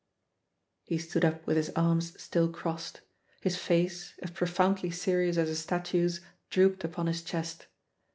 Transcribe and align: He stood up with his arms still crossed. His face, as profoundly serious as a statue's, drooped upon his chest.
He 0.83 0.97
stood 0.97 1.23
up 1.23 1.45
with 1.45 1.57
his 1.57 1.69
arms 1.75 2.19
still 2.19 2.51
crossed. 2.51 3.01
His 3.41 3.55
face, 3.55 4.15
as 4.23 4.31
profoundly 4.31 4.89
serious 4.89 5.37
as 5.37 5.47
a 5.47 5.55
statue's, 5.55 6.21
drooped 6.49 6.83
upon 6.83 7.05
his 7.05 7.21
chest. 7.21 7.67